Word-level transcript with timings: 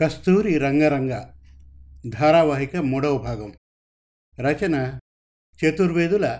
కస్తూరి 0.00 0.58
రంగరంగ 0.58 1.20
ధారావాహిక 2.08 2.76
మూడవ 2.76 3.18
భాగం. 3.18 3.52
రచన 4.40 4.98
చతుర్వేదుల 5.64 6.38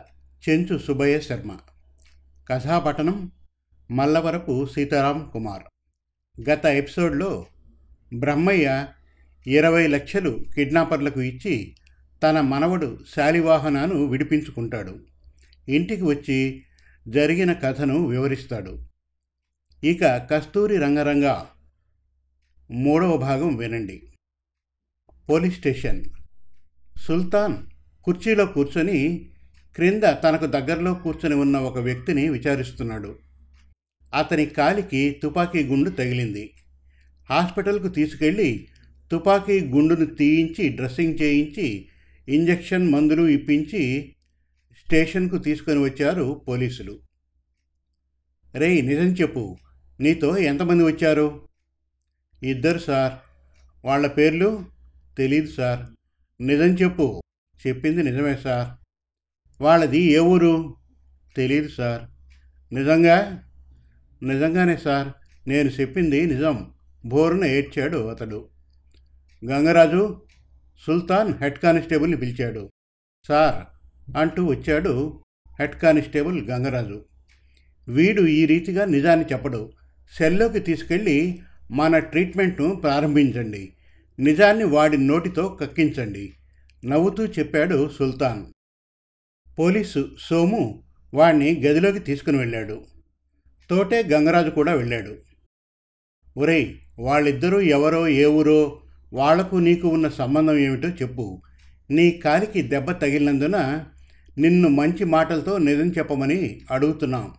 చెంచు 0.49 0.79
సుబ్బయ్య 0.79 1.21
శర్మ. 1.21 1.57
కథాపట్టణం 2.49 3.33
మల్లవరపు 3.91 4.67
సీతారాం 4.67 5.31
కుమార్. 5.33 5.63
గత 6.51 6.67
ఎపిసోడ్లో 6.67 7.47
బ్రహ్మయ్య 8.15 8.89
ఇరవై 9.47 9.87
లక్షలు 9.87 10.45
కిడ్నాపర్లకు 10.55 11.21
ఇచ్చి 11.21 11.77
తన 12.23 12.41
మనవడు 12.41 12.99
శాలివాహనాను 13.17 14.05
విడిపించుకుంటాడు. 14.05 14.99
ఇంటికి 15.69 16.03
వచ్చి 16.03 16.65
జరిగిన 17.09 17.53
కథను 17.53 18.07
వివరిస్తాడు. 18.07 18.79
ఇక 19.85 20.05
కస్తూరి 20.05 20.77
రంగరంగ 20.77 21.45
మూడవ 22.71 23.17
భాగం 23.17 23.57
వినండి. 23.57 24.03
Police 25.31 25.57
station. 25.57 26.05
సుల్తాన్ 26.99 27.57
కుర్చీలో 28.05 28.47
కూర్చొని 28.47 29.31
క్రింద 29.75 30.03
తనకు 30.03 30.47
దగ్గరలో 30.47 30.95
కూర్చొని 30.95 31.35
ఉన్న 31.35 31.57
ఒక 31.57 31.79
వ్యక్తిని 31.79 32.29
విచారిస్తున్నాడు. 32.29 33.19
అతని 34.15 34.47
కాలికి 34.47 35.21
తుపాకీ 35.23 35.65
గుండు 35.65 35.91
తగిలింది. 35.91 36.55
హాస్పిటల్కు 37.31 37.89
తీసుకెళ్ళి 37.89 38.69
తుపాకీ 39.13 39.61
గుండును 39.61 40.07
తీయించి 40.07 40.69
డ్రెస్సింగ్ 40.69 41.19
చేయించి 41.23 41.89
ఇంజెక్షన్ 42.29 42.93
మందులు 42.93 43.29
ఇప్పించి 43.29 44.15
స్టేషన్కు 44.87 45.39
తీసుకొని 45.39 45.81
వచ్చారు 45.81 46.43
పోలీసులు. 46.49 47.01
రేయ్ 48.55 48.87
నిజం 48.87 49.13
చెప్పు. 49.13 49.57
నీతో 50.01 50.37
ఎంతమంది 50.37 50.85
వచ్చారు? 50.85 51.49
ఇద్దరు 52.47 52.79
సార్. 52.79 53.13
వాళ్ళ 53.85 54.07
పేర్లు 54.07 54.65
తెలీదు 55.19 55.53
సార్. 55.53 55.81
నిజం 56.43 56.75
చెప్పు. 56.75 57.21
చెప్పింది 57.67 58.03
నిజమే 58.03 58.37
సార్. 58.37 58.85
వాళ్ళది 59.63 59.99
ఏ 59.99 60.19
ఊరు? 60.19 60.75
తెలీదు 61.37 61.69
సార్. 61.69 62.03
నిజంగా? 62.75 63.45
నిజంగానే 64.23 64.77
సార్. 64.77 65.09
నేను 65.49 65.69
చెప్పింది 65.69 66.27
నిజం. 66.27 66.73
బోరున 67.07 67.45
ఏడ్చాడు 67.45 67.99
అతడు. 67.99 68.49
గంగరాజు 69.45 70.23
సుల్తాన్ 70.87 71.35
హెడ్ 71.43 71.59
కానిస్టేబుల్ని 71.59 72.17
పిలిచాడు. 72.17 72.71
సార్ 73.29 73.65
అంటూ 74.17 74.45
వచ్చాడు 74.45 75.23
హెడ్ 75.61 75.75
కానిస్టేబుల్ 75.75 76.49
గంగరాజు. 76.49 77.05
వీడు 77.89 78.23
ఈ 78.23 78.47
రీతిగా 78.47 78.85
నిజాన్ని 78.85 79.27
చెప్పడు. 79.33 79.73
సెల్లోకి 80.17 80.61
తీసుకెళ్ళి 80.61 81.43
మన 81.71 81.99
ట్రీట్మెంట్ను 81.99 82.75
ప్రారంభించండి. 82.75 83.73
నిజాన్ని 84.19 84.65
వాడి 84.65 84.99
నోటితో 84.99 85.49
కక్కించండి. 85.49 86.33
నవ్వుతూ 86.85 87.27
చెప్పాడు 87.27 87.91
సుల్తాన్. 87.99 88.45
పోలీసు 89.59 90.09
సోము 90.21 90.83
వాణ్ణి 91.15 91.61
గదిలోకి 91.61 91.99
తీసుకుని 91.99 92.39
వెళ్ళాడు. 92.39 92.85
తోటే 93.71 94.03
గంగరాజు 94.03 94.51
కూడా 94.51 94.75
వెళ్ళాడు. 94.75 95.17
ఒరేయ్ 96.37 96.75
వాళ్ళిద్దరూ 96.99 97.61
ఎవరో 97.61 98.09
ఏ 98.09 98.25
ఊరో 98.25 98.81
వాళ్ళకు 99.13 99.57
నీకు 99.57 99.89
ఉన్న 99.89 100.09
సంబంధం 100.09 100.59
ఏమిటో 100.59 100.89
చెప్పు. 100.89 101.43
నీ 101.91 102.11
కాలికి 102.11 102.63
దెబ్బ 102.63 102.91
తగిలినందున 102.91 103.85
నిన్ను 104.39 104.69
మంచి 104.69 105.05
మాటలతో 105.05 105.59
నిజం 105.59 105.91
చెప్పమని 105.91 106.61
అడుగుతున్నాం. 106.71 107.35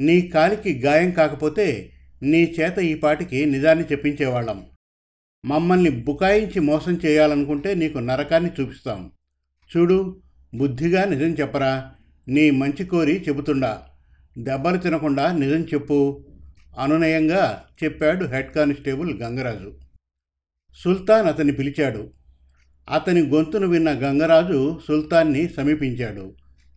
నీ 0.00 0.20
కాలికి 0.20 0.78
గాయం 0.78 1.10
కాకపోతే 1.10 1.90
నీ 2.22 2.54
చేత 2.60 2.78
ఈ 2.78 2.94
పాటికి 2.94 3.46
నిజాన్ని 3.46 3.84
చెప్పించేవాళ్ళం. 3.84 4.66
మమ్మల్ని 5.44 5.90
బుకాయించి 5.90 6.60
మోసం 6.60 7.00
చేయాలనుకుంటే 7.06 7.74
నీకు 7.74 7.98
నరకాన్ని 7.98 8.50
చూపిస్తాం. 8.60 9.10
చూడు 9.76 10.22
బుద్ధిగా 10.54 11.04
నిజం 11.04 11.42
చెప్పరా. 11.42 11.92
నీ 12.28 12.50
మంచి 12.50 12.86
కోరి 12.86 13.24
చెబుతుండా. 13.28 13.82
దెబ్బలు 14.38 14.76
తినకుండా 14.76 15.32
నిజం 15.32 15.60
చెప్పు. 15.60 16.24
అనునయంగా 16.78 17.64
చెప్పాడు 17.84 18.24
హెడ్ 18.24 18.52
కానిస్టేబుల్ 18.52 19.22
గంగరాజు. 19.22 19.78
సుల్తాన్ 20.74 21.26
అతన్ని 21.26 21.52
పిలిచాడు. 21.52 22.12
అతని 22.90 23.28
గొంతును 23.28 23.66
విన్న 23.66 23.90
గంగరాజు 23.90 24.80
సుల్తాన్ని 24.88 25.48
సమీపించాడు. 25.48 26.34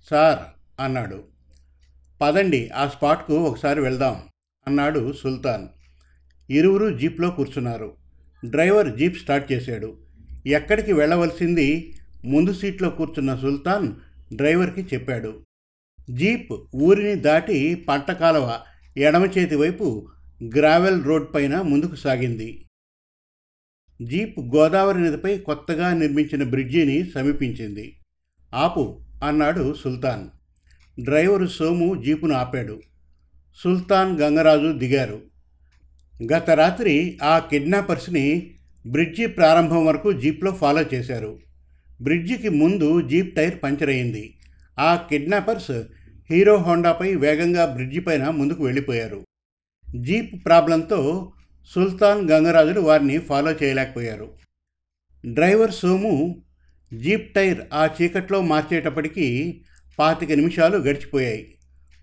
సార్ 0.09 0.39
అన్నాడు. 0.81 1.23
పదండి 2.21 2.69
ఆ 2.69 2.87
స్పాట్కు 2.87 3.33
ఒకసారి 3.33 3.81
వెళ్దాం. 3.81 4.21
అన్నాడు 4.67 5.13
సుల్తాన్. 5.13 5.67
ఇరువురు 6.51 6.97
జీప్లో 6.97 7.29
కూర్చున్నారు. 7.29 7.93
డ్రైవర్ 8.45 8.97
జీప్ 8.97 9.17
స్టార్ట్ 9.17 9.51
చేశాడు. 9.51 9.97
ఎక్కడికి 10.47 10.93
వెళ్ళవలసింది? 10.93 11.93
ముందు 12.25 12.53
సీట్లో 12.53 12.89
కూర్చున్న 12.89 13.35
సుల్తాన్ 13.35 13.95
డ్రైవర్కి 14.35 14.81
చెప్పాడు. 14.81 15.45
జీప్ 16.11 16.51
ఊరిని 16.75 17.15
దాటి 17.15 17.75
పంట 17.75 18.11
కాలవ 18.11 18.59
ఎడమ 18.97 19.25
చేతి 19.37 19.55
వైపు 19.55 20.07
గ్రావెల్ 20.57 21.03
రోడ్ 21.03 21.35
పైన 21.35 21.61
ముందుకు 21.61 21.95
సాగింది. 21.95 22.65
జీప్ 24.01 24.39
గోదావరి 24.39 25.01
నదిపై 25.01 25.37
కొత్తగా 25.37 25.93
నిర్మించిన 25.93 26.43
బ్రిడ్జిని 26.43 27.11
సమీపించింది. 27.11 27.99
ఆపు 28.53 28.99
అన్నాడు 29.23 29.73
సుల్తాన్. 29.73 30.29
డ్రైవరు 31.03 31.47
సోము 31.47 32.03
జీపును 32.03 32.33
ఆపాడు. 32.33 32.81
సుల్తాన్ 33.63 34.19
గంగరాజు 34.19 34.71
దిగారు. 34.71 35.21
గత 36.33 36.49
రాత్రి 36.49 37.19
ఆ 37.23 37.39
కిడ్నాపర్స్ని 37.39 38.51
బ్రిడ్జి 38.87 39.25
ప్రారంభం 39.25 39.85
వరకు 39.85 40.11
జీప్లో 40.11 40.51
ఫాలో 40.51 40.85
చేశారు. 40.93 41.39
బ్రిడ్జికి 42.01 42.49
ముందు 42.49 43.01
జీప్ 43.01 43.35
టైర్ 43.35 43.63
పంచర్ 43.63 43.89
అయింది 43.89 44.37
ఆ 44.79 44.95
కిడ్నాపర్స్ 44.95 45.71
హీరో 46.29 46.55
హోండాపై 46.55 47.15
వేగంగా 47.15 47.65
బ్రిడ్జి 47.65 47.99
పైన 47.99 48.29
ముందుకు 48.29 48.63
వెళ్ళిపోయారు. 48.63 49.23
జీప్ 49.95 50.45
ప్రాబ్లంతో 50.45 51.31
సుల్తాన్ 51.75 52.29
గంగరాజులు 52.29 52.81
వారిని 52.81 53.17
ఫాలో 53.17 53.51
చేయలేకపోయారు. 53.51 54.33
డ్రైవర్ 55.25 55.71
సోము 55.71 56.43
జీప్ 56.93 57.33
టైర్ 57.33 57.61
ఆ 57.73 57.89
చీకట్లో 58.01 58.41
మార్చేటప్పటికీ 58.41 59.61
పాతిక 59.99 60.31
నిమిషాలు 60.31 60.77
గడిచిపోయాయి. 60.77 61.56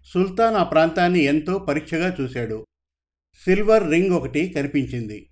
సుల్తాన్ 0.04 0.56
ఆ 0.56 0.62
ప్రాంతాన్ని 0.62 1.20
ఎంతో 1.20 1.58
పరీక్షగా 1.58 2.16
చూశాడు. 2.20 2.66
సిల్వర్ 3.44 3.90
రింగ్ 3.90 4.10
ఒకటి 4.10 4.48
కనిపించింది. 4.48 5.28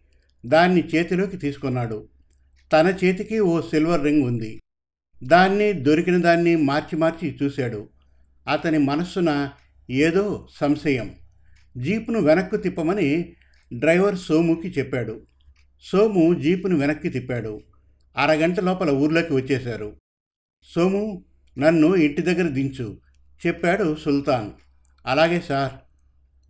దాన్ని 0.47 0.89
చేతిలోకి 0.89 1.37
తీసుకున్నాడు. 1.37 2.09
తన 2.73 2.99
చేతికి 3.05 3.41
ఓ 3.41 3.61
సిల్వర్ 3.61 4.05
రింగ్ 4.05 4.23
ఉంది. 4.23 4.61
దాన్ని 5.25 5.73
దొరికిన 5.73 6.23
దాన్ని 6.23 6.57
మార్చి 6.57 6.99
మార్చి 6.99 7.39
చూశాడు. 7.43 7.89
అతని 8.49 8.79
మనస్సున 8.79 9.51
ఏదో 9.91 10.49
సంశయం. 10.55 11.15
జీపును 11.79 12.21
వెనక్కు 12.21 12.57
తిప్పమని 12.57 13.35
డ్రైవర్ 13.73 14.17
సోముకి 14.17 14.69
చెప్పాడు. 14.69 15.27
సోము 15.83 16.35
జీపును 16.35 16.77
వెనక్కి 16.77 17.09
తిప్పాడు. 17.09 17.61
అరగంట 18.17 18.61
లోపల 18.61 18.91
ఊర్లోకి 18.91 19.33
వచ్చేశారు. 19.33 19.97
సోము 20.75 21.25
నన్ను 21.59 21.95
ఇంటి 21.95 22.23
దగ్గర 22.23 22.49
దించు. 22.49 22.99
చెప్పాడు 23.47 23.97
సుల్తాన్. 24.05 24.51
అలాగే 25.07 25.41
సార్ 25.41 25.73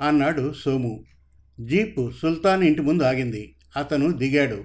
అన్నాడు 0.02 0.52
సోము. 0.52 1.04
జీపు 1.60 2.12
సుల్తాన్ 2.22 2.64
ఇంటి 2.64 2.82
ముందు 2.82 3.02
ఆగింది. 3.02 3.56
అతను 3.76 4.12
దిగాడు. 4.12 4.64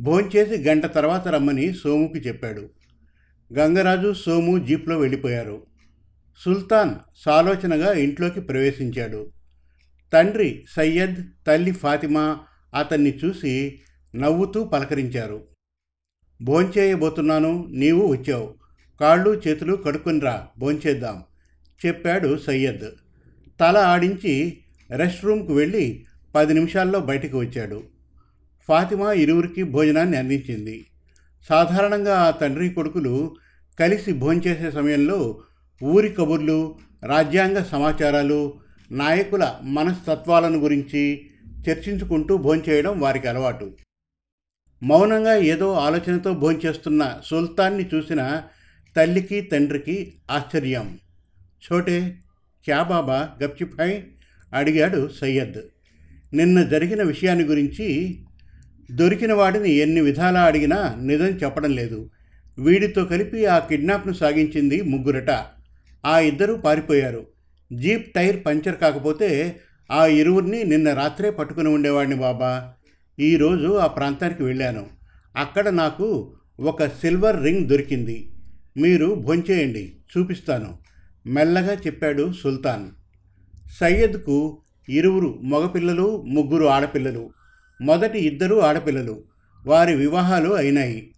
భోంచేసి 0.00 0.62
గంట 0.62 0.86
తర్వాత 0.86 1.28
రమ్మని 1.28 1.74
సోముకి 1.74 2.18
చెప్పాడు. 2.18 2.68
గంగరాజు 3.58 4.12
సోము 4.12 4.58
జీప్లో 4.58 4.98
వెళ్ళిపోయారు. 4.98 5.66
సుల్తాన్ 6.44 6.94
సాలోచనగా 7.16 7.92
ఇంట్లోకి 7.92 8.40
ప్రవేశించాడు. 8.40 9.30
తండ్రి 10.12 10.64
సయ్యద్ 10.76 11.16
తల్లి 11.46 11.72
ఫాతిమా 11.72 12.40
అతన్ని 12.74 13.18
చూసి 13.24 13.80
నవ్వుతూ 14.16 14.64
పలకరించారు. 14.64 15.44
భోంచేయబోతున్నాను 16.42 17.66
నీవు 17.70 18.06
వచ్చావు. 18.06 18.54
కాళ్ళు 19.00 19.42
చేతులు 19.48 19.76
కడుక్కునిరా 19.76 20.46
భోంచేద్దాం. 20.58 21.24
చెప్పాడు 21.86 22.38
సయ్యద్. 22.38 22.90
తల 23.60 23.76
ఆడించి 23.76 24.58
రెస్ట్ 24.96 25.24
రూమ్కు 25.24 25.54
వెళ్ళి 25.54 26.04
పది 26.34 26.54
నిమిషాల్లో 26.54 27.00
బయటకు 27.00 27.38
వచ్చాడు. 27.38 27.82
ఫాతిమా 28.68 29.12
ఇరువురికి 29.12 29.62
భోజనాన్ని 29.62 30.16
అందించింది. 30.16 30.86
సాధారణంగా 31.48 32.18
ఆ 32.18 32.30
తండ్రి 32.30 32.70
కొడుకులు 32.70 33.36
కలిసి 33.80 34.12
భోంచేసే 34.12 34.70
సమయంలో 34.70 35.42
ఊరి 35.82 36.08
కబుర్లు 36.08 36.78
రాజ్యాంగ 37.04 37.62
సమాచారాలు 37.62 38.54
నాయకుల 38.90 39.54
మనస్తత్వాలను 39.62 40.58
గురించి 40.58 41.30
చర్చించుకుంటూ 41.70 42.36
భోంచేయడం 42.36 43.00
వారికి 43.00 43.28
అలవాటు. 43.28 43.76
మౌనంగా 44.82 45.36
ఏదో 45.36 45.72
ఆలోచనతో 45.72 46.32
భోంచేస్తున్న 46.32 47.20
సుల్తాన్ని 47.24 47.90
చూసిన 47.94 48.42
తల్లికి 48.96 49.40
తండ్రికి 49.40 50.12
ఆశ్చర్యం. 50.30 50.98
చోటే 51.72 52.16
క్యా 52.64 52.82
బాబా 52.82 53.28
గప్చిపాయ్ 53.44 54.02
అడిగాడు 54.52 55.10
సయ్యద్. 55.20 55.54
నిన్న 56.34 56.62
జరిగిన 56.62 57.02
విషయాన్ని 57.02 57.44
గురించి 57.44 58.18
దొరికిన 58.90 59.32
వాడిని 59.32 59.70
ఎన్ని 59.70 60.00
విధాలా 60.00 60.42
అడిగినా 60.42 60.96
నిజం 61.02 61.26
చెప్పడం 61.26 61.70
లేదు. 61.70 62.10
వీడితో 62.58 63.04
కలిపి 63.04 63.46
ఆ 63.46 63.58
కిడ్నాప్ను 63.58 64.12
సాగించింది 64.12 64.82
ముగ్గురట. 64.82 65.30
ఆ 66.06 66.18
ఇద్దరూ 66.18 66.56
పారిపోయారు. 66.56 67.26
జీప్ 67.72 68.14
టైర్ 68.14 68.46
పంచర్ 68.46 68.76
కాకపోతే 68.76 69.60
ఆ 69.90 70.06
ఇరువురిని 70.06 70.64
నిన్న 70.64 70.94
రాత్రే 70.94 71.30
పట్టుకుని 71.30 71.68
ఉండేవాడిని 71.68 72.16
బాబా. 72.16 72.72
ఈరోజు 73.20 73.76
ఆ 73.76 73.86
ప్రాంతానికి 73.86 74.42
వెళ్ళాను. 74.42 74.86
అక్కడ 75.36 75.68
నాకు 75.68 76.34
ఒక 76.60 76.86
సిల్వర్ 76.86 77.42
రింగ్ 77.42 77.68
దొరికింది. 77.68 78.32
మీరు 78.76 79.14
భోంచేయండి. 79.14 79.96
చూపిస్తాను. 80.18 80.78
మెల్లగా 81.26 81.74
చెప్పాడు 81.74 82.32
సుల్తాన్. 82.32 82.90
సయ్యద్కు 83.80 84.62
ఇరువురు 84.88 85.40
మగపిల్లలు 85.42 86.22
ముగ్గురు 86.26 86.66
ఆడపిల్లలు 86.66 87.30
మొదటి 87.82 88.18
ఇద్దరు 88.18 88.62
ఆడపిల్లలు. 88.62 89.24
వారి 89.66 89.94
వివాహాలు 89.94 90.54
అయినాయి. 90.54 91.14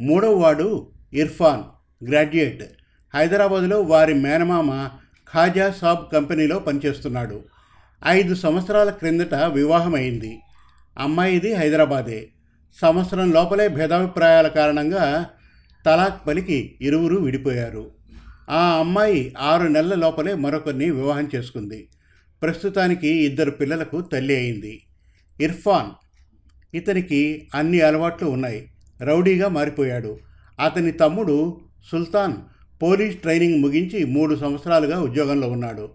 మూడవ 0.00 0.32
వాడు 0.32 0.90
ఇర్ఫాన్ 1.12 1.62
గ్రాడ్యుయేట్. 2.10 2.62
హైదరాబాదులో 3.14 3.82
వారి 3.82 4.14
మేనమామ 4.14 4.88
ఖాజా 5.34 5.70
సాబ్ 5.70 6.12
కంపెనీలో 6.12 6.58
పనిచేస్తున్నాడు. 6.58 7.44
ఐదు 8.06 8.34
సంవత్సరాల 8.34 8.90
క్రిందట 8.90 9.34
వివాహం 9.34 9.94
అయింది 9.94 10.38
అమ్మాయిది 10.98 11.54
హైదరాబాదే. 11.54 12.28
సంవత్సరం 12.80 13.32
లోపలే 13.32 13.68
భేదాభిప్రాయాల 13.68 14.48
కారణంగా 14.48 15.30
తలాక్ 15.86 16.26
పలికి 16.26 16.78
ఇరువురు 16.80 17.16
విడిపోయారు. 17.16 17.90
ఆ 18.50 18.78
అమ్మాయి 18.78 19.34
ఆరు 19.38 19.68
నెలల 19.68 19.94
లోపలే 19.94 20.34
మరొకరిని 20.34 20.90
వివాహం 20.90 21.28
చేసుకుంది. 21.34 21.88
ప్రస్తుతానికి 22.42 23.08
ఇద్దరు 23.08 23.50
పిల్లలకు 23.50 24.00
తల్లి 24.00 24.36
అయింది. 24.36 24.82
ఇర్ఫాన్ 25.40 25.90
ఇతనికి 26.76 27.48
అన్ని 27.54 27.80
అలవాట్లు 27.80 28.28
ఉన్నాయి. 28.28 28.70
రౌడీగా 29.02 29.48
మారిపోయాడు. 29.48 30.18
అతని 30.64 30.92
తమ్ముడు 30.92 31.60
సుల్తాన్ 31.90 32.34
పోలీస్ 32.82 33.16
ట్రైనింగ్ 33.16 33.62
ముగించి 33.62 34.04
మూడు 34.04 34.34
సంవత్సరాలుగా 34.34 35.00
ఉద్యోగంలో 35.00 35.48
ఉన్నాడు. 35.48 35.88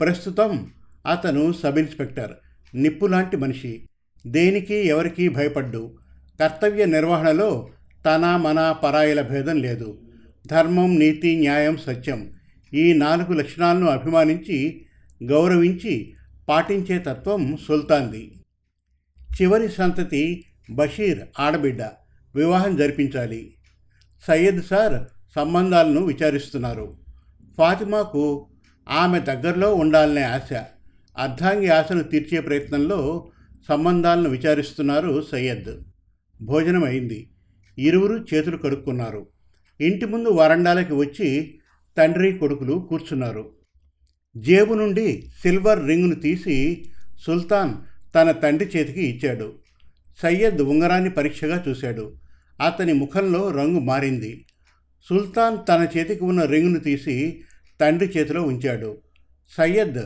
ప్రస్తుతం 0.00 0.66
అతను 1.10 1.52
సబ్ 1.52 1.78
ఇన్స్పెక్టర్ 1.78 2.30
నిప్పు 2.74 3.06
లాంటి 3.06 3.36
మనిషి. 3.36 3.88
దేనికి 4.26 4.74
ఎవరికీ 4.74 5.28
భయపడ్డు. 5.28 5.94
కర్తవ్య 6.40 6.84
నిర్వహణలో 6.84 7.68
తన 8.06 8.36
మన 8.36 8.74
పరాయిల 8.84 9.20
భేదం 9.22 9.56
లేదు. 9.56 10.03
ధర్మం 10.46 10.98
నీతి 10.98 11.36
న్యాయం 11.36 11.76
సత్యం 11.76 12.32
ఈ 12.74 12.92
నాలుగు 12.92 13.32
లక్షణాలను 13.32 13.86
అభిమానించి 13.86 14.86
గౌరవించి 15.24 16.14
పాటించే 16.48 16.98
తత్వం 16.98 17.58
సుల్తాన్ది. 17.68 18.32
చివరి 19.42 19.68
సంతతి 19.68 20.44
బషీర్ 20.70 21.20
ఆడబిడ్డ 21.40 21.82
వివాహం 22.34 22.76
జరిపించాలి. 22.76 23.54
సయ్యద్ 24.26 24.62
సార్ 24.62 25.04
సంబంధాలను 25.34 26.04
విచారిస్తున్నారు. 26.04 26.98
ఫాతిమాకు 27.58 28.46
ఆమె 28.88 29.20
దగ్గరలో 29.20 29.74
ఉండాలనే 29.74 30.22
ఆశ 30.22 30.52
అర్ధాంగి 31.18 31.68
ఆశను 31.68 32.02
తీర్చే 32.02 32.40
ప్రయత్నంలో 32.40 33.30
సంబంధాలను 33.68 34.30
విచారిస్తున్నారు 34.30 35.26
సయ్యద్. 35.32 35.82
భోజనం 36.42 36.84
అయింది 36.84 37.30
ఇరువురు 37.78 38.26
చేతులు 38.34 38.56
కడుక్కున్నారు. 38.56 39.33
ఇంటి 39.80 40.06
ముందు 40.06 40.28
వరండాలకి 40.28 40.94
వచ్చి 40.94 41.58
తండ్రి 41.96 42.38
కొడుకులు 42.38 42.86
కూర్చున్నారు. 42.90 43.50
జేబు 44.36 44.74
నుండి 44.74 45.22
సిల్వర్ 45.42 45.86
రింగ్ను 45.86 46.14
తీసి 46.14 46.84
సుల్తాన్ 47.26 47.74
తన 48.14 48.30
తండ్రి 48.30 48.70
చేతికి 48.76 49.06
ఇచ్చాడు. 49.06 49.54
సయ్యద్ 50.22 50.58
ఉంగరాన్ని 50.58 51.10
పరీక్షగా 51.10 51.64
చూశాడు. 51.68 52.12
అతని 52.66 52.92
ముఖంలో 52.92 53.50
రంగు 53.50 53.80
మారింది. 53.80 54.46
సుల్తాన్ 55.08 55.58
తన 55.68 55.88
చేతికి 55.96 56.24
ఉన్న 56.24 56.44
రింగును 56.44 56.80
తీసి 56.80 57.44
తండ్రి 57.80 58.08
చేతిలో 58.08 58.42
ఉంచాడు. 58.42 58.98
సయ్యద్ 59.56 59.98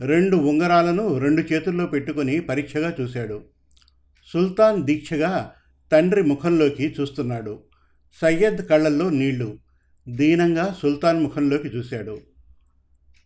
రెండు 0.00 0.36
ఉంగరాలను 0.36 1.18
రెండు 1.18 1.42
చేతుల్లో 1.52 1.86
పెట్టుకుని 1.86 2.40
పరీక్షగా 2.40 2.94
చూశాడు. 3.00 3.44
సుల్తాన్ 4.32 4.84
దీక్షగా 4.84 5.52
తండ్రి 5.92 6.22
ముఖంలోకి 6.22 6.94
చూస్తున్నాడు. 7.00 7.62
సయ్యద్ 8.20 8.68
కళ్ళల్లో 8.68 9.10
నీళ్ళు. 9.10 9.58
దీనంగా 10.08 10.78
సుల్తాన్ 10.82 11.22
ముఖంలోకి 11.22 11.68
చూశాడు. 11.68 12.20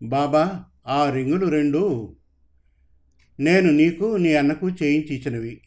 బాబా 0.03 0.65
ఆ 0.87 1.11
రింగులు 1.11 1.47
రెండు 1.47 2.15
నేను 3.41 3.71
నీకు 3.71 4.17
నీ 4.17 4.35
అన్నకు 4.35 4.69
చేయించి 4.69 5.17
ఇచ్చినవి 5.17 5.61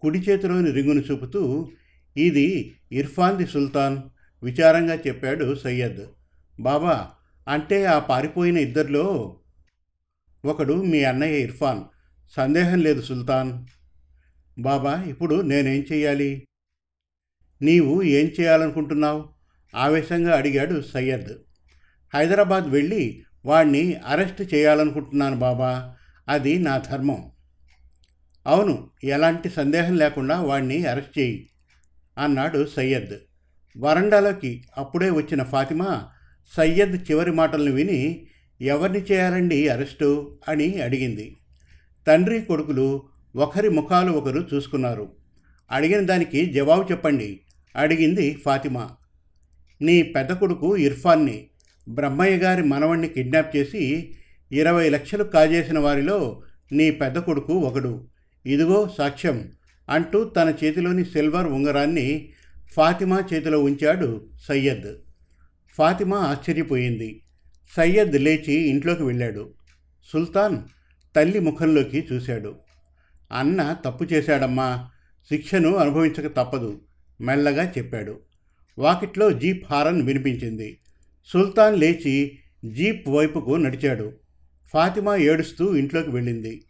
కుడి 0.00 0.18
చేతిలోని 0.18 0.70
రింగును 0.70 1.00
చూపుతూ 1.00 1.70
ఇది 2.16 2.74
ఇర్ఫాన్ది 2.92 3.46
సుల్తాన్ 3.46 4.02
విచారంగా 4.42 4.94
చెప్పాడు 4.94 5.54
సయ్యద్. 5.54 6.06
బాబా 6.60 7.10
అంటే 7.48 7.84
ఆ 7.84 7.98
పారిపోయిన 7.98 8.58
ఇద్దరిలో 8.58 9.36
ఒకడు 10.44 10.82
మీ 10.82 11.04
అన్నయ్య 11.04 11.38
ఇర్ఫాన్. 11.38 11.84
సందేహం 12.36 12.78
లేదు 12.78 13.02
సుల్తాన్. 13.02 13.66
బాబా 14.58 15.02
ఇప్పుడు 15.02 15.40
నేనేం 15.40 15.86
చెయ్యాలి? 15.92 16.45
నీవు 17.62 18.02
ఏం 18.02 18.32
చేయాలనుకుంటున్నావు? 18.40 19.28
ఆవేశంగా 19.76 20.36
అడిగాడు 20.36 20.82
సయ్యద్. 20.94 21.28
హైదరాబాద్ 22.14 22.64
వెళ్ళి 22.64 23.24
వాణ్ణి 23.44 23.94
అరెస్ట్ 23.94 24.54
చేయాలనుకుంటున్నాను 24.54 25.36
బాబా 25.36 25.94
అది 26.28 26.58
నా 26.58 26.78
ధర్మం. 26.78 27.30
అవును 28.46 28.90
ఎలాంటి 29.04 29.48
సందేహం 29.48 29.96
లేకుండా 29.96 30.42
వాణ్ణి 30.42 30.86
అరెస్ట్ 30.86 31.18
చేయి 31.18 31.48
అన్నాడు 32.18 32.66
సయ్యద్. 32.76 33.16
వరండాలోకి 33.78 34.64
అప్పుడే 34.76 35.10
వచ్చిన 35.10 35.42
ఫాతిమా 35.42 36.08
సయ్యద్ 36.56 37.10
చివరి 37.10 37.32
మాటలను 37.32 37.72
విని 37.72 38.26
ఎవరిని 38.60 38.98
చేయాలండి 38.98 39.68
అరెస్టు? 39.68 40.38
అని 40.48 40.82
అడిగింది. 40.82 41.36
తండ్రి 42.06 42.40
కొడుకులు 42.40 43.02
ఒకరి 43.36 43.68
ముఖాలు 43.68 44.12
ఒకరు 44.12 44.48
చూసుకున్నారు. 44.54 45.12
అడిగిన 45.70 46.06
దానికి 46.06 46.46
జవాబు 46.46 46.92
చెప్పండి 46.92 47.40
అడిగింది 47.76 48.42
ఫాతిమా. 48.44 48.90
నీ 49.82 50.02
పెద్ద 50.02 50.32
కొడుకు 50.32 50.76
ఇర్ఫాన్ని 50.76 51.46
బ్రహ్మయ్య 51.88 52.36
గారి 52.36 52.62
మనవణ్ణి 52.62 53.08
కిడ్నాప్ 53.08 53.56
చేసి 53.56 54.14
ఇరవై 54.52 54.88
లక్షలు 54.88 55.24
కాజేసిన 55.24 55.78
వారిలో 55.78 56.42
నీ 56.72 56.90
పెద్ద 56.90 57.18
కొడుకు 57.18 57.52
ఒకడు. 57.52 58.08
ఇదిగో 58.46 58.90
సాక్ష్యం 58.98 59.52
అంటూ 59.88 60.24
తన 60.24 60.54
చేతిలోని 60.64 61.04
సిల్వర్ 61.04 61.46
ఉంగరాన్ని 61.46 62.28
ఫాతిమా 62.72 63.22
చేతిలో 63.32 63.60
ఉంచాడు 63.60 64.28
సయ్యద్. 64.48 64.94
ఫాతిమా 65.70 66.18
ఆశ్చర్యపోయింది. 66.18 67.22
సయ్యద్ 67.76 68.12
లేచి 68.12 68.52
ఇంట్లోకి 68.52 69.02
వెళ్ళాడు. 69.02 69.54
సుల్తాన్ 70.12 70.62
తల్లి 71.16 71.38
ముఖంలోకి 71.38 72.06
చూశాడు. 72.12 72.56
అన్న 73.32 73.76
తప్పు 73.84 74.04
చేశాడమ్మా. 74.04 74.88
శిక్షను 75.28 75.74
అనుభవించక 75.74 76.26
తప్పదు. 76.26 76.80
మెల్లగా 77.20 77.72
చెప్పాడు. 77.78 78.20
వాకిట్లో 78.78 79.30
జీప్ 79.32 79.72
హారన్ 79.72 80.02
వినిపించింది. 80.02 80.78
సుల్తాన్ 81.26 81.80
లేచి 81.80 82.38
జీప్ 82.72 83.08
వైపుకు 83.08 83.54
నడిచాడు. 83.54 84.12
ఫాతిమా 84.72 85.16
ఏడుస్తూ 85.16 85.76
ఇంట్లోకి 85.76 86.10
వెళ్ళింది. 86.10 86.64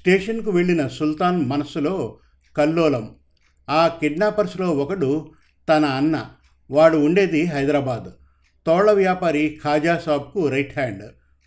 స్టేషన్కు 0.00 0.50
వెళ్ళిన 0.50 0.88
సుల్తాన్ 0.88 1.46
మనస్సులో 1.46 2.18
కల్లోలం. 2.56 3.14
ఆ 3.70 3.88
కిడ్నాపర్స్లో 3.88 4.70
ఒకడు 4.70 5.32
తన 5.68 5.84
అన్న. 5.84 6.26
వాడు 6.70 6.96
ఉండేది 6.96 7.44
హైదరాబాద్. 7.44 8.12
తోళ్ళ 8.66 8.90
వ్యాపారి 8.90 9.60
ఖాజా 9.64 9.98
సాబ్కు 9.98 10.48
రైట్ 10.48 10.78
హ్యాండ్. 10.78 11.02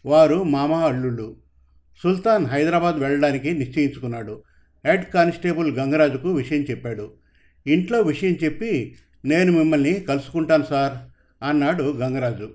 వారు 0.05 0.43
మామ 0.43 0.73
అల్లుళ్ళు. 0.73 1.41
సుల్తాన్ 2.03 2.45
హైదరాబాద్ 2.45 2.95
వెళ్ళడానికి 2.95 3.51
నిశ్చయించుకున్నాడు. 3.51 4.43
హెడ్ 4.85 5.05
కానిస్టేబుల్ 5.05 5.77
గంగరాజుకు 5.77 6.33
విషయం 6.33 6.61
చెప్పాడు. 6.61 7.22
ఇంట్లో 7.67 8.01
విషయం 8.01 8.37
చెప్పి 8.43 8.95
నేను 9.25 9.51
మిమ్మల్ని 9.51 9.93
కలుసుకుంటాను 9.93 10.63
సార్ 10.63 10.97
అన్నాడు 11.45 11.83
గంగరాజు. 11.83 12.53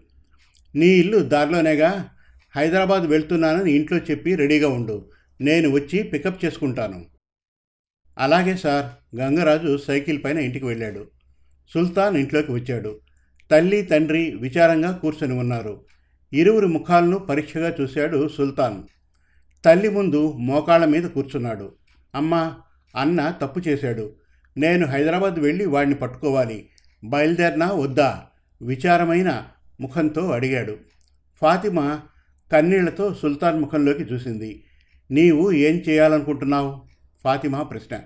నీ 0.74 0.86
ఇల్లు 0.86 1.18
దారిలోనేగా. 1.18 2.08
హైదరాబాద్ 2.56 3.02
వెళ్తున్నానని 3.02 3.72
ఇంట్లో 3.72 3.98
చెప్పి 3.98 4.34
రెడీగా 4.34 4.68
ఉండు. 4.68 5.10
నేను 5.40 5.70
వచ్చి 5.70 6.02
పికప్ 6.02 6.44
చేసుకుంటాను. 6.44 7.06
అలాగే 8.18 8.56
సార్. 8.56 9.16
గంగరాజు 9.16 9.76
సైకిల్ 9.76 10.24
పైన 10.24 10.38
ఇంటికి 10.38 10.64
వెళ్ళాడు. 10.64 11.10
సుల్తాన్ 11.74 12.16
ఇంట్లోకి 12.16 12.52
వచ్చాడు. 12.52 13.00
తల్లి 13.50 13.82
తండ్రి 13.82 14.34
విచారంగా 14.40 14.92
కూర్చొని 14.92 15.34
ఉన్నారు. 15.34 15.84
ఇరువురి 16.32 16.66
ముఖాలను 16.66 17.18
పరీక్షగా 17.18 17.76
చూశాడు 17.80 18.28
సుల్తాన్. 18.28 18.82
తల్లి 19.64 19.88
ముందు 19.88 20.32
మోకాళ్ళ 20.32 20.84
మీద 20.84 21.02
కూర్చున్నాడు. 21.02 21.72
అమ్మ 22.14 22.54
అన్న 22.96 23.34
తప్పు 23.42 23.60
చేశాడు. 23.60 24.12
నేను 24.58 24.86
హైదరాబాద్ 24.86 25.38
వెళ్ళి 25.38 25.66
వాడిని 25.66 25.94
పట్టుకోవాలి. 25.94 26.68
బయలుదేరినా 27.04 27.72
వద్దా? 27.72 28.26
విచారమైన 28.62 29.48
ముఖంతో 29.80 30.30
అడిగాడు. 30.30 30.78
ఫాతిమా 31.40 32.02
కన్నీళ్ళతో 32.52 33.14
సుల్తాన్ 33.14 33.60
ముఖంలోకి 33.60 34.02
చూసింది. 34.02 34.64
నీవు 35.10 35.52
ఏం 35.52 35.76
చేయాలనుకుంటున్నావు? 35.88 36.82
ఫాతిమా 37.24 37.62
ప్రశ్న. 37.62 38.00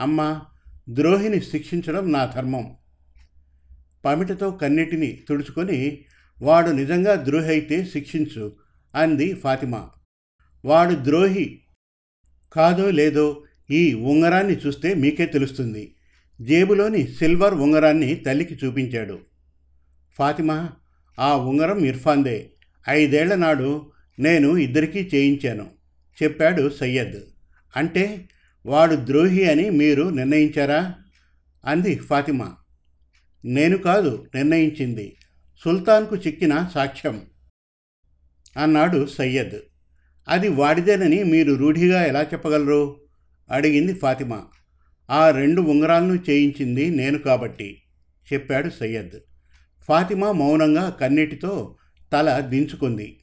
అమ్మా 0.00 0.42
ద్రోహిని 0.90 1.40
శిక్షించడం 1.40 2.12
నా 2.12 2.24
ధర్మం. 2.24 2.76
పమిటతో 4.04 4.50
కన్నీటిని 4.50 5.24
తుడుచుకొని 5.28 6.04
వాడు 6.42 6.70
నిజంగా 6.70 7.24
ద్రోహి 7.24 7.48
అయితే 7.48 7.84
శిక్షించు 7.84 8.56
అంది 8.94 9.34
ఫాతిమా. 9.34 9.90
వాడు 10.64 10.94
ద్రోహి 10.94 11.62
కాదో 12.52 12.90
లేదో 12.90 13.42
ఈ 13.70 13.94
ఉంగరాన్ని 13.94 14.52
చూస్తే 14.52 14.94
మీకే 14.94 15.26
తెలుస్తుంది. 15.26 15.94
జేబులోని 16.40 17.06
సిల్వర్ 17.06 17.54
ఉంగరాన్ని 17.54 18.14
తల్లికి 18.14 18.54
చూపించాడు. 18.54 19.18
ఫాతిమా 20.18 20.72
ఆ 21.18 21.36
ఉంగరం 21.36 21.84
ఇర్ఫాన్దే. 21.84 22.50
ఐదేళ్ళ 22.88 23.34
నాడు 23.34 23.92
నేను 24.18 24.56
ఇద్దరికీ 24.56 25.10
చేయించాను 25.14 25.70
చెప్పాడు 26.22 26.70
సయ్యద్. 26.70 27.16
అంటే 27.76 28.28
వాడు 28.66 28.94
ద్రోహి 28.94 29.50
అని 29.50 29.70
మీరు 29.70 30.02
నిర్ణయించారా? 30.02 30.94
అంది 31.64 31.96
ఫాతిమా. 31.96 32.56
నేను 33.44 33.78
కాదు 33.78 34.26
నిర్ణయించింది. 34.34 35.16
సుల్తాన్కు 35.64 36.16
చిక్కిన 36.16 36.70
సాక్ష్యం 36.74 37.22
అన్నాడు 38.56 39.06
సయ్యద్. 39.06 39.58
అది 40.28 40.48
వాడిదేనని 40.48 41.24
మీరు 41.24 41.54
రూఢిగా 41.54 42.04
ఎలా 42.04 42.22
చెప్పగలరు? 42.22 43.05
అడిగింది 43.50 43.94
ఫాతిమా. 43.94 44.42
ఆ 45.10 45.30
రెండు 45.30 45.60
ఉంగరాలను 45.60 46.18
చేయించింది 46.30 46.90
నేను 46.90 47.18
కాబట్టి 47.18 47.82
చెప్పాడు 48.32 48.70
సయ్యద్. 48.80 49.18
ఫాతిమా 49.88 50.32
మౌనంగా 50.32 50.90
కన్నీటితో 50.90 51.76
తల 52.12 52.40
దించుకుంది. 52.40 53.20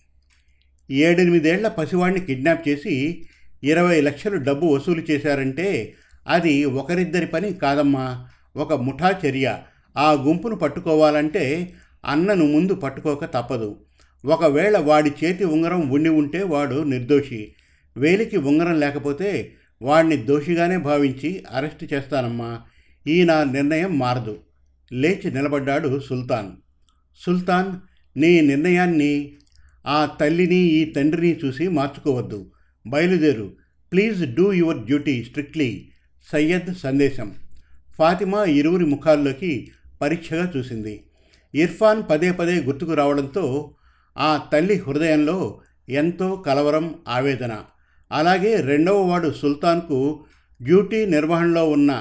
ఏడెనిమిదేళ్ళ 0.91 1.67
పసివాణ్ణి 1.67 2.19
కిడ్నాప్ 2.19 2.69
చేసి 2.69 3.25
ఇరవై 3.63 4.01
లక్షలు 4.01 4.37
డబ్బు 4.37 4.65
వసూలు 4.65 5.01
చేశారంటే 5.01 5.93
అది 6.27 6.65
ఒకరిద్దరి 6.65 7.25
పని 7.25 7.53
కాదమ్మా 7.53 8.27
ఒక 8.55 8.73
ముఠా 8.73 9.19
చర్య. 9.25 9.59
ఆ 9.97 10.11
గుంపును 10.11 10.55
పట్టుకోవాలంటే 10.55 11.73
అన్నను 12.05 12.45
ముందు 12.45 12.75
పట్టుకోక 12.75 13.25
తప్పదు. 13.25 13.85
ఒకవేళ 14.25 14.77
వాడి 14.77 15.11
చేతి 15.23 15.45
ఉంగరం 15.45 15.89
ఉండి 15.89 16.09
ఉంటే 16.09 16.43
వాడు 16.43 16.83
నిర్దోషి. 16.83 17.55
వేలికి 17.97 18.37
ఉంగరం 18.37 18.79
లేకపోతే 18.79 19.53
వాణ్ణి 19.81 20.17
దోషిగానే 20.17 20.77
భావించి 20.77 21.43
అరెస్ట్ 21.51 21.93
చేస్తానమ్మా. 21.93 22.61
ఈ 23.07 23.23
నా 23.23 23.43
నిర్ణయం 23.43 23.99
మారదు. 23.99 24.39
లేచి 24.93 25.31
నిలబడ్డాడు 25.31 25.99
సుల్తాన్. 25.99 26.51
సుల్తాన్ 27.25 27.79
నీ 28.19 28.41
నిర్ణయాన్ని 28.41 29.35
ఆ 29.85 30.05
తల్లిని 30.05 30.55
ఈ 30.55 30.85
తండ్రిని 30.85 31.39
చూసి 31.45 31.67
మార్చుకోవద్దు. 31.67 32.51
బయలుదేరు. 32.87 33.51
Please 33.91 34.35
do 34.35 34.53
your 34.53 34.77
duty 34.77 35.23
strictly. 35.23 35.89
Syed 36.31 36.75
సందేశం. 36.75 37.35
ఫాతిమా 37.95 38.43
ఇరువురి 38.43 38.85
ముఖాల్లోకి 38.85 39.71
పరీక్షగా 40.01 40.51
చూసింది. 40.57 41.03
ఇర్ఫాన్ 41.55 42.03
పదే 42.11 42.31
పదే 42.31 42.61
గుర్తుకు 42.61 42.93
రావడంతో 42.93 43.75
ఆ 44.17 44.49
తల్లి 44.53 44.75
హృదయంలో 44.75 45.61
ఎంతో 45.89 46.35
కలవరం 46.35 46.95
ఆవేదన. 47.07 47.57
అలాగే 48.13 48.61
రెండవ 48.61 49.01
వాడు 49.01 49.29
సుల్తాన్కు 49.31 50.25
డ్యూటీ 50.61 51.05
నిర్వహణలో 51.05 51.69
ఉన్న 51.69 51.91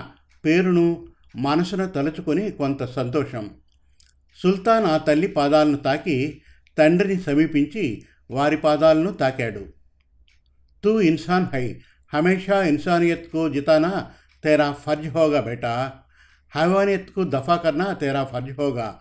పేరును 0.44 1.06
మనసును 1.36 1.86
తలుచుకొని 1.86 2.50
కొంత 2.50 2.84
సంతోషం. 2.84 3.50
సుల్తాన్ 4.42 4.86
ఆ 4.86 4.96
తల్లి 4.96 5.26
పాదాలను 5.26 5.76
తాకి 5.76 6.42
తండ్రిని 6.78 7.20
సమీపించి 7.20 8.02
వారి 8.30 8.56
పాదాలను 8.56 9.12
తాకాడు. 9.12 9.62
తూ 10.84 11.00
ఇన్సాన్ 11.00 11.46
హై 11.54 11.80
హమేషా 12.12 12.62
ఇన్సానియత్కు 12.62 13.48
జితానా 13.48 14.10
తేరా 14.44 14.72
ఫర్జ్ 14.72 15.08
హోగా 15.08 15.40
బేటా 15.40 15.92
హైవానియత్కు 16.56 17.22
దఫా 17.24 17.56
కర్నా 17.56 17.92
తేరా 17.92 18.24
ఫర్జ్ 18.24 18.52
హోగా 18.60 19.00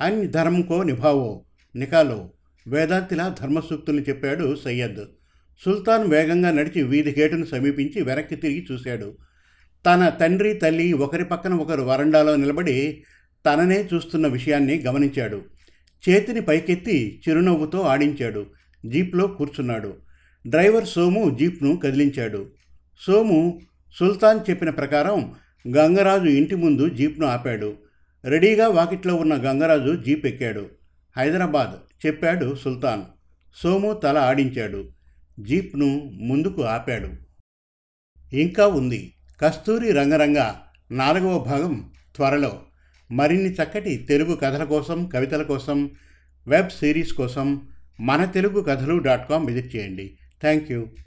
అన్ 0.00 0.28
ధర్మంకో 0.28 0.82
నిభావో 0.82 1.44
నికాలో 1.76 2.30
వేదాంతిలా 2.66 3.36
ధర్మసూక్తుల్ని 3.40 4.02
చెప్పాడు 4.02 4.56
సయ్యద్. 4.64 5.19
సుల్తాన్ 5.64 6.10
వేగంగా 6.10 6.50
నడిచి 6.50 6.82
వీధి 6.82 7.20
గేటును 7.20 7.44
సమీపించి 7.44 8.02
వెనక్కి 8.02 8.36
తిరిగి 8.36 8.66
చూశాడు. 8.72 9.16
తన 9.86 10.08
తండ్రి 10.08 10.54
తల్లి 10.54 10.92
ఒకరి 10.92 11.24
పక్కన 11.24 11.54
ఒకరు 11.54 11.82
వరండాలో 11.82 12.36
నిలబడి 12.36 13.04
తననే 13.46 13.88
చూస్తున్న 13.94 14.26
విషయాన్ని 14.26 14.80
గమనించాడు. 14.80 15.42
చేతిని 16.08 16.40
పైకెత్తి 16.40 17.22
చిరునవ్వుతో 17.28 17.80
ఆడించాడు. 17.80 18.46
జీప్లో 18.86 19.26
కూర్చున్నాడు. 19.26 19.94
డ్రైవర్ 20.46 20.88
సోము 20.88 21.36
జీప్ను 21.38 21.76
కదిలించాడు. 21.76 22.46
సోము 23.06 23.60
సుల్తాన్ 23.98 24.50
చెప్పిన 24.50 24.70
ప్రకారం 24.70 25.34
గంగరాజు 25.76 26.24
ఇంటి 26.24 26.54
ముందు 26.54 26.88
జీప్ను 26.88 27.26
ఆపాడు. 27.26 27.74
రెడీగా 28.24 28.68
వాకిట్లో 28.68 29.14
ఉన్న 29.14 29.34
గంగరాజు 29.34 30.02
జీప్ 30.02 30.26
ఎక్కాడు. 30.26 30.66
హైదరాబాద్ 31.16 32.06
చెప్పాడు 32.06 32.56
సుల్తాన్. 32.64 33.02
సోము 33.62 33.92
తల 33.92 34.18
ఆడించాడు. 34.18 34.99
జీప్ను 35.44 36.10
ముందుకు 36.14 36.62
ఆపాడు. 36.62 37.08
ఇంకా 38.36 38.66
ఉంది. 38.66 39.14
కస్తూరి 39.40 39.92
రంగరంగ 39.92 40.52
నాలుగవ 40.90 41.38
భాగం 41.38 41.92
త్వరలో. 42.16 42.62
మరిన్ని 43.12 43.52
చక్కటి 43.52 43.96
తెలుగు 43.96 44.36
కథల 44.36 44.64
కోసం 44.64 45.06
కవితల 45.06 45.42
కోసం 45.42 45.90
వెబ్ 46.48 46.70
సిరీస్ 46.70 47.12
కోసం 47.12 47.68
మన 48.00 48.24
Telugu 48.24 48.62
Kathalu 48.62 48.98
dot 48.98 49.28
com 49.28 49.46
visit 49.46 49.76
చేయండి. 49.76 50.18
Thank 50.40 50.72
you 50.72 50.86